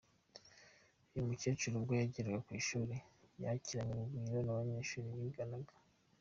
Uyu 1.11 1.27
mukecuru 1.29 1.73
ubwo 1.75 1.93
yageraga 2.01 2.39
ku 2.45 2.51
ishuri 2.61 2.95
yakiranyweurugwiro 3.43 4.39
n’abanyeshuri 4.43 5.07
biganaga. 5.25 5.73